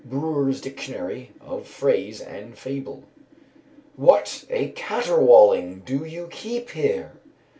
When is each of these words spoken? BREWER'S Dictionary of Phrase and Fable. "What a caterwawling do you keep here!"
BREWER'S 0.03 0.61
Dictionary 0.61 1.29
of 1.41 1.67
Phrase 1.67 2.21
and 2.21 2.57
Fable. 2.57 3.03
"What 3.95 4.45
a 4.49 4.69
caterwawling 4.71 5.83
do 5.85 6.03
you 6.05 6.27
keep 6.31 6.71
here!" 6.71 7.11